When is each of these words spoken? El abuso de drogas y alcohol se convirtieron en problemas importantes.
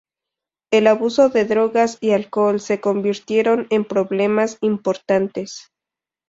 El 0.71 0.87
abuso 0.87 1.29
de 1.29 1.45
drogas 1.45 1.99
y 2.01 2.13
alcohol 2.13 2.59
se 2.59 2.81
convirtieron 2.81 3.67
en 3.69 3.85
problemas 3.85 4.57
importantes. 4.61 5.71